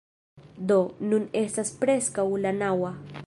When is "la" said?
2.47-2.57